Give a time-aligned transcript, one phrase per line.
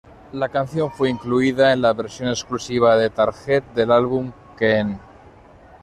[0.33, 4.99] La canción fue incluida en la versión exclusiva de Target del álbum Queen.